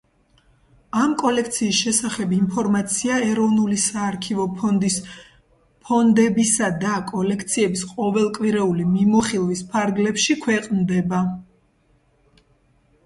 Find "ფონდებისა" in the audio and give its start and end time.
5.89-6.69